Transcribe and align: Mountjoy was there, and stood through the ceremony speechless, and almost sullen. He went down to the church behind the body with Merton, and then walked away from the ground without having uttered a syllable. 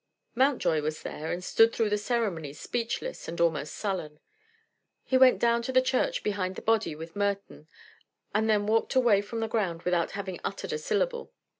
Mountjoy 0.33 0.81
was 0.81 1.03
there, 1.03 1.31
and 1.31 1.43
stood 1.43 1.71
through 1.75 1.91
the 1.91 1.95
ceremony 1.99 2.53
speechless, 2.53 3.27
and 3.27 3.39
almost 3.39 3.75
sullen. 3.75 4.19
He 5.03 5.15
went 5.15 5.37
down 5.37 5.61
to 5.61 5.71
the 5.71 5.79
church 5.79 6.23
behind 6.23 6.55
the 6.55 6.63
body 6.63 6.95
with 6.95 7.15
Merton, 7.15 7.67
and 8.33 8.49
then 8.49 8.65
walked 8.65 8.95
away 8.95 9.21
from 9.21 9.41
the 9.41 9.47
ground 9.47 9.83
without 9.83 10.13
having 10.13 10.39
uttered 10.43 10.73
a 10.73 10.79
syllable. 10.79 11.31